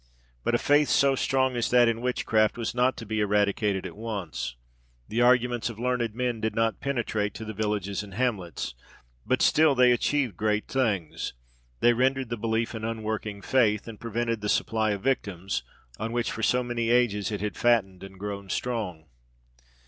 But 0.43 0.55
a 0.55 0.57
faith 0.57 0.89
so 0.89 1.13
strong 1.13 1.55
as 1.55 1.69
that 1.69 1.87
in 1.87 2.01
witchcraft 2.01 2.57
was 2.57 2.73
not 2.73 2.97
to 2.97 3.05
be 3.05 3.19
eradicated 3.19 3.85
at 3.85 3.95
once: 3.95 4.55
the 5.07 5.21
arguments 5.21 5.69
of 5.69 5.77
learned 5.77 6.15
men 6.15 6.41
did 6.41 6.55
not 6.55 6.79
penetrate 6.79 7.35
to 7.35 7.45
the 7.45 7.53
villages 7.53 8.01
and 8.01 8.15
hamlets; 8.15 8.73
but 9.27 9.43
still 9.43 9.75
they 9.75 9.91
achieved 9.91 10.35
great 10.37 10.67
things; 10.67 11.33
they 11.81 11.93
rendered 11.93 12.29
the 12.29 12.35
belief 12.35 12.73
an 12.73 12.83
unworking 12.83 13.43
faith, 13.43 13.87
and 13.87 13.99
prevented 13.99 14.41
the 14.41 14.49
supply 14.49 14.89
of 14.89 15.03
victims, 15.03 15.61
on 15.99 16.11
which 16.11 16.31
for 16.31 16.41
so 16.41 16.63
many 16.63 16.89
ages 16.89 17.31
it 17.31 17.41
had 17.41 17.53
battened 17.61 18.01
and 18.01 18.17
grown 18.19 18.49
strong. 18.49 19.05